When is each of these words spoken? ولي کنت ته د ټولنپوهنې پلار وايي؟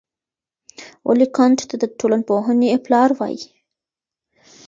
ولي 1.07 1.25
کنت 1.35 1.59
ته 1.69 1.75
د 1.81 1.83
ټولنپوهنې 1.99 2.69
پلار 2.85 3.09
وايي؟ 3.19 3.43